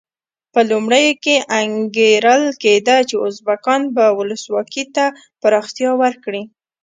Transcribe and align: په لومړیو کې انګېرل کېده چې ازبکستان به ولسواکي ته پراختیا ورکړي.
په 0.53 0.59
لومړیو 0.69 1.19
کې 1.23 1.35
انګېرل 1.59 2.43
کېده 2.61 2.97
چې 3.09 3.15
ازبکستان 3.27 3.81
به 3.95 4.05
ولسواکي 4.19 4.83
ته 4.95 5.05
پراختیا 5.41 5.91
ورکړي. 6.03 6.43